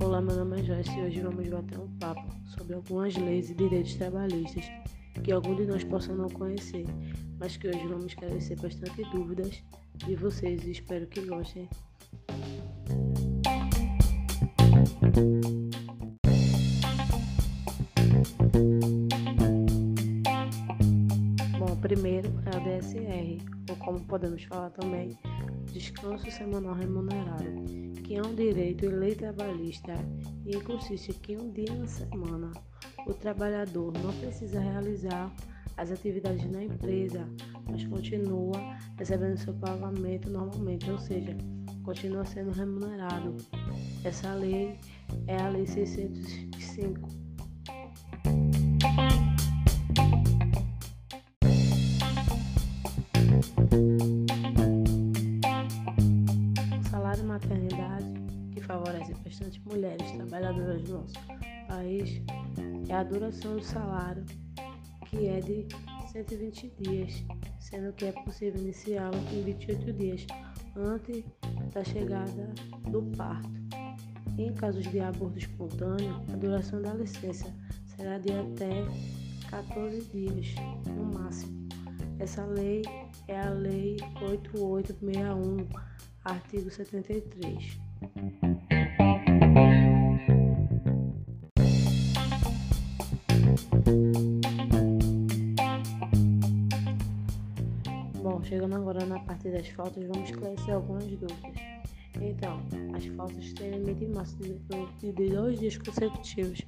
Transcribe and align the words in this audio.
Olá, 0.00 0.20
meu 0.20 0.34
nome 0.34 0.60
é 0.60 0.64
Joyce 0.64 0.90
e 0.98 1.02
hoje 1.02 1.20
vamos 1.20 1.48
bater 1.48 1.78
um 1.78 1.86
papo 2.00 2.26
sobre 2.48 2.74
algumas 2.74 3.14
leis 3.16 3.48
e 3.48 3.54
direitos 3.54 3.94
trabalhistas 3.94 4.64
que 5.22 5.30
algum 5.30 5.54
de 5.54 5.66
nós 5.66 5.84
possa 5.84 6.12
não 6.12 6.28
conhecer, 6.28 6.84
mas 7.38 7.56
que 7.56 7.68
hoje 7.68 7.86
vamos 7.86 8.06
esclarecer 8.06 8.60
bastante 8.60 9.04
dúvidas 9.12 9.62
de 10.04 10.16
vocês 10.16 10.64
e 10.64 10.72
espero 10.72 11.06
que 11.06 11.20
gostem. 11.20 11.68
Bom, 21.56 21.76
primeiro 21.80 22.32
é 22.46 22.56
o 22.56 22.60
DSR, 22.64 23.38
ou 23.70 23.76
como 23.76 24.00
podemos 24.00 24.42
falar 24.42 24.70
também, 24.70 25.16
descanso 25.74 26.30
semanal 26.30 26.72
remunerado, 26.72 27.64
que 28.04 28.14
é 28.14 28.22
um 28.22 28.32
direito 28.32 28.84
e 28.84 28.88
lei 28.88 29.12
trabalhista 29.12 29.92
e 30.46 30.60
consiste 30.60 31.12
que 31.14 31.36
um 31.36 31.50
dia 31.50 31.74
na 31.74 31.86
semana 31.88 32.52
o 33.04 33.12
trabalhador 33.12 33.92
não 34.00 34.12
precisa 34.20 34.60
realizar 34.60 35.34
as 35.76 35.90
atividades 35.90 36.48
na 36.48 36.62
empresa, 36.62 37.28
mas 37.68 37.84
continua 37.88 38.76
recebendo 38.96 39.36
seu 39.36 39.52
pagamento 39.54 40.30
normalmente, 40.30 40.88
ou 40.88 40.98
seja, 40.98 41.36
continua 41.82 42.24
sendo 42.24 42.52
remunerado. 42.52 43.34
Essa 44.04 44.32
lei 44.32 44.78
é 45.26 45.36
a 45.36 45.48
Lei 45.48 45.66
605. 45.66 47.23
Trabalhadoras 60.54 60.82
do 60.82 60.92
nosso 60.92 61.14
país, 61.68 62.22
é 62.88 62.94
a 62.94 63.02
duração 63.02 63.56
do 63.56 63.64
salário, 63.64 64.24
que 65.06 65.26
é 65.26 65.40
de 65.40 65.66
120 66.12 66.72
dias, 66.80 67.24
sendo 67.58 67.92
que 67.92 68.06
é 68.06 68.12
possível 68.12 68.60
iniciá-lo 68.60 69.16
em 69.32 69.42
28 69.42 69.92
dias 69.92 70.26
antes 70.76 71.24
da 71.72 71.84
chegada 71.84 72.52
do 72.90 73.02
parto. 73.16 73.50
Em 74.38 74.52
casos 74.54 74.84
de 74.90 75.00
aborto 75.00 75.38
espontâneo, 75.38 76.20
a 76.32 76.36
duração 76.36 76.80
da 76.82 76.94
licença 76.94 77.52
será 77.96 78.18
de 78.18 78.32
até 78.32 78.84
14 79.50 80.00
dias, 80.12 80.54
no 80.96 81.04
máximo. 81.04 81.68
Essa 82.18 82.44
lei 82.44 82.82
é 83.28 83.40
a 83.40 83.50
Lei 83.50 83.96
8861, 84.20 85.66
artigo 86.24 86.70
73. 86.70 87.78
Bom, 98.24 98.42
chegando 98.42 98.76
agora 98.76 99.04
na 99.04 99.18
parte 99.20 99.50
das 99.50 99.68
faltas, 99.68 100.02
vamos 100.06 100.30
esclarecer 100.30 100.74
algumas 100.74 101.04
dúvidas. 101.04 101.60
Então, 102.18 102.58
as 102.94 103.04
faltas 103.08 103.52
têm 103.52 103.72
limite 103.72 104.06
máximo 104.06 104.58
de 104.98 105.12
dois 105.12 105.58
dias 105.58 105.76
consecutivos. 105.76 106.62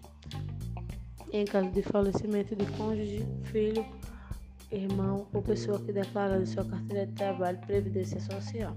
Em 1.33 1.47
caso 1.47 1.71
de 1.71 1.81
falecimento 1.81 2.55
de 2.55 2.67
cônjuge, 2.73 3.27
filho, 3.45 3.87
irmão 4.71 5.27
ou 5.33 5.41
pessoa 5.41 5.79
que 5.79 5.93
declara 5.93 6.39
de 6.39 6.47
sua 6.47 6.63
carteira 6.63 7.07
de 7.07 7.15
trabalho 7.15 7.59
previdência 7.61 8.21
social. 8.21 8.77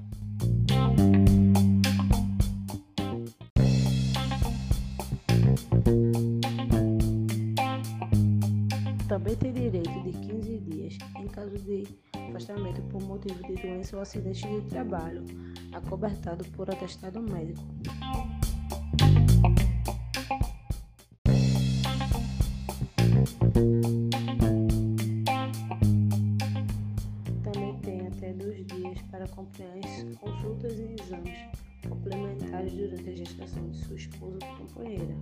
Também 9.10 9.36
tem 9.36 9.52
direito 9.52 10.02
de 10.02 10.14
15 10.14 10.58
dias 10.60 10.98
em 11.18 11.28
caso 11.28 11.58
de 11.58 11.84
afastamento 12.40 12.82
por 12.84 13.02
motivo 13.04 13.44
de 13.44 13.56
doença 13.56 13.98
ou 13.98 14.02
acidente 14.02 14.48
de 14.48 14.62
trabalho, 14.70 15.26
acobertado 15.74 16.46
por 16.52 16.70
atestado 16.70 17.22
médico. 17.22 17.62
Também 27.44 27.78
tem 27.82 28.08
até 28.08 28.34
dois 28.34 28.66
dias 28.68 29.02
para 29.12 29.26
acompanhar 29.26 29.78
as 29.80 30.18
consultas 30.18 30.74
e 30.80 30.96
exames 31.02 31.38
complementares 31.88 32.72
durante 32.74 33.10
a 33.10 33.16
gestação 33.16 33.70
de 33.70 33.78
sua 33.80 33.96
esposa 33.98 34.38
ou 34.42 34.58
companheira, 34.66 35.16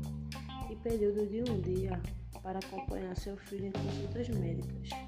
e 0.70 0.76
período 0.76 1.26
de 1.28 1.52
um 1.52 1.60
dia 1.62 2.00
para 2.44 2.60
acompanhar 2.60 3.16
seu 3.16 3.36
filho 3.38 3.66
em 3.66 3.72
consultas 3.72 4.30
médicas. 4.30 5.06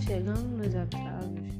Chegando 0.00 0.56
nos 0.56 0.74
atrasos, 0.74 1.52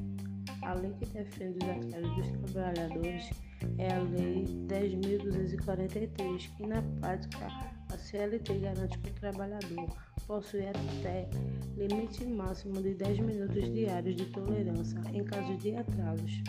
a 0.62 0.72
lei 0.72 0.94
que 0.94 1.04
defende 1.04 1.58
os 1.58 1.68
atrasos 1.68 2.16
dos 2.16 2.52
trabalhadores 2.52 3.30
é 3.76 3.92
a 3.92 3.98
Lei 4.00 4.46
10.243, 4.68 6.56
que 6.56 6.66
na 6.66 6.80
prática 6.98 7.46
a 7.92 7.98
CLT 7.98 8.58
garante 8.60 8.98
que 9.00 9.10
o 9.10 9.14
trabalhador 9.14 9.94
possui 10.26 10.66
até 10.66 11.28
limite 11.76 12.24
máximo 12.24 12.80
de 12.80 12.94
10 12.94 13.18
minutos 13.18 13.70
diários 13.74 14.16
de 14.16 14.24
tolerância 14.26 14.98
em 15.12 15.22
caso 15.24 15.54
de 15.58 15.76
atrasos, 15.76 16.42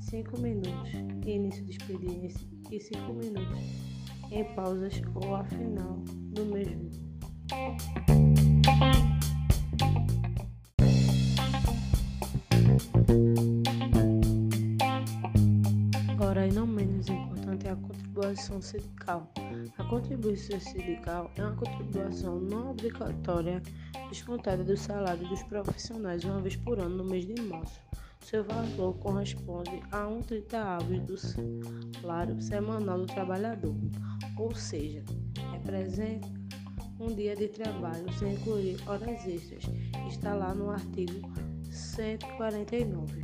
5 0.00 0.40
minutos. 0.40 0.92
Início 1.26 1.62
de 1.66 1.72
expediente 1.72 2.61
e 2.72 2.80
5 2.80 3.12
minutos 3.12 3.58
em 4.30 4.44
pausas 4.54 5.02
ou 5.14 5.36
a 5.36 5.44
final 5.44 5.98
do 6.32 6.46
mesmo. 6.46 6.90
Agora, 16.12 16.46
e 16.46 16.52
não 16.52 16.66
menos 16.66 17.08
importante, 17.10 17.66
é 17.66 17.72
a 17.72 17.76
contribuição 17.76 18.62
sindical. 18.62 19.30
A 19.76 19.84
contribuição 19.84 20.58
sindical 20.58 21.30
é 21.36 21.42
uma 21.42 21.54
contribuição 21.54 22.40
não 22.40 22.70
obrigatória 22.70 23.62
descontada 24.08 24.64
do 24.64 24.78
salário 24.78 25.28
dos 25.28 25.42
profissionais 25.42 26.24
uma 26.24 26.40
vez 26.40 26.56
por 26.56 26.78
ano 26.78 26.96
no 26.96 27.04
mês 27.04 27.26
de 27.26 27.38
março. 27.42 27.78
Seu 28.22 28.44
valor 28.44 28.94
corresponde 28.98 29.82
a 29.90 30.06
um 30.06 30.20
30 30.20 30.58
avos 30.58 31.00
do 31.00 31.16
salário 31.18 32.40
semanal 32.40 32.98
do 32.98 33.06
trabalhador, 33.06 33.74
ou 34.38 34.54
seja, 34.54 35.02
representa 35.52 36.28
um 36.98 37.14
dia 37.14 37.34
de 37.34 37.48
trabalho 37.48 38.10
sem 38.18 38.34
incluir 38.34 38.78
horas 38.86 39.26
extras. 39.26 39.64
Está 40.08 40.34
lá 40.34 40.54
no 40.54 40.70
artigo 40.70 41.20
149. 41.70 43.22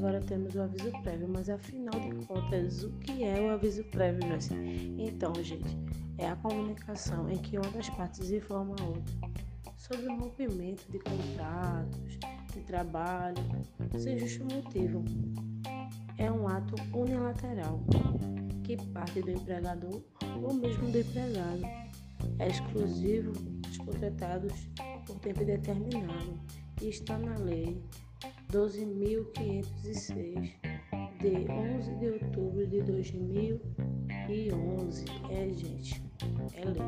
Agora 0.00 0.18
temos 0.20 0.54
o 0.54 0.62
aviso 0.62 0.90
prévio, 1.02 1.28
mas 1.28 1.50
afinal 1.50 2.00
de 2.00 2.24
contas, 2.24 2.84
o 2.84 2.90
que 3.00 3.22
é 3.22 3.38
o 3.38 3.50
aviso 3.50 3.84
prévio, 3.84 4.26
Joyce? 4.26 4.54
Então, 4.98 5.34
gente, 5.42 5.76
é 6.16 6.26
a 6.26 6.36
comunicação 6.36 7.28
em 7.28 7.36
que 7.36 7.58
uma 7.58 7.70
das 7.70 7.90
partes 7.90 8.30
informa 8.30 8.74
a 8.80 8.84
outra 8.84 9.14
sobre 9.76 10.06
o 10.06 10.16
rompimento 10.16 10.90
de 10.90 10.98
contratos, 11.00 12.18
de 12.54 12.60
trabalho, 12.62 13.36
sem 13.98 14.18
justo 14.18 14.42
motivo. 14.44 15.04
É 16.16 16.32
um 16.32 16.48
ato 16.48 16.76
unilateral 16.96 17.84
que 18.64 18.78
parte 18.94 19.20
do 19.20 19.32
empregador 19.32 20.02
ou 20.42 20.54
mesmo 20.54 20.90
do 20.90 20.98
empregado. 20.98 21.62
É 22.38 22.48
exclusivo 22.48 23.32
dos 23.32 23.76
contratados 23.76 24.52
por 25.06 25.18
tempo 25.18 25.44
determinado 25.44 26.40
e 26.80 26.88
está 26.88 27.18
na 27.18 27.36
Lei 27.36 27.82
12.506, 28.50 30.50
de 31.20 31.46
11 31.48 31.94
de 31.96 32.10
outubro 32.10 32.66
de 32.66 32.82
2011. 32.82 35.04
É, 35.30 35.48
gente, 35.50 36.02
é 36.54 36.64
lei. 36.64 36.82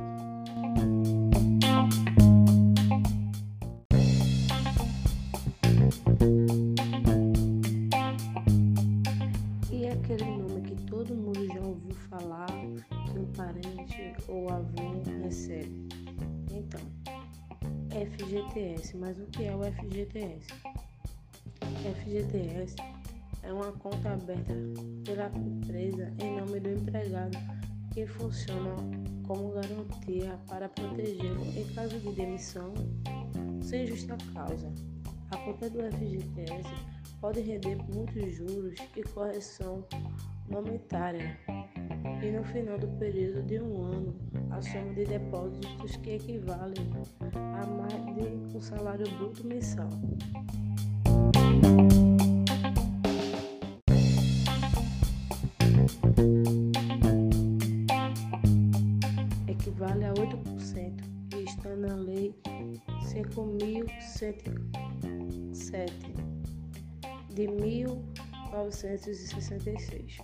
Aquele 9.93 10.25
nome 10.25 10.62
que 10.62 10.75
todo 10.87 11.15
mundo 11.15 11.47
já 11.47 11.61
ouviu 11.61 11.94
falar 12.11 12.47
que 12.47 13.20
parente 13.37 14.15
ou 14.29 14.49
avô 14.50 15.00
recebe. 15.23 15.87
Então, 16.50 16.81
FGTS. 17.93 18.97
Mas 18.97 19.19
o 19.19 19.26
que 19.26 19.44
é 19.44 19.55
o 19.55 19.62
FGTS? 19.62 20.47
FGTS 21.82 22.76
é 23.43 23.52
uma 23.52 23.73
conta 23.73 24.12
aberta 24.12 24.55
pela 25.05 25.26
empresa 25.37 26.12
em 26.20 26.38
nome 26.38 26.61
do 26.61 26.70
empregado 26.70 27.37
que 27.93 28.06
funciona 28.06 28.76
como 29.26 29.50
garantia 29.50 30.38
para 30.49 30.69
protegê-lo 30.69 31.44
em 31.56 31.64
caso 31.75 31.99
de 31.99 32.12
demissão 32.12 32.73
sem 33.61 33.84
justa 33.87 34.17
causa. 34.32 34.73
A 35.32 35.37
conta 35.38 35.69
do 35.70 35.81
FGTS 35.81 36.70
pode 37.20 37.40
render 37.40 37.76
muitos 37.93 38.32
juros 38.32 38.79
e 38.96 39.02
correção 39.02 39.84
monetária 40.49 41.37
e 42.23 42.31
no 42.31 42.44
final 42.44 42.79
do 42.79 42.87
período 42.99 43.43
de 43.43 43.61
um 43.61 43.82
ano 43.82 44.14
a 44.52 44.62
soma 44.62 44.94
de 44.94 45.05
depósitos 45.05 45.96
que 45.96 46.11
equivalem 46.11 46.75
a 47.34 47.67
mais 47.67 48.50
de 48.50 48.56
um 48.56 48.61
salário 48.61 49.11
bruto 49.17 49.44
mensal. 49.44 49.88
5.107 64.22 65.90
de 67.34 67.48
1966. 67.48 70.19